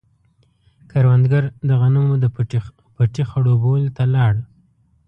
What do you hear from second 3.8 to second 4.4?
ته لاړ.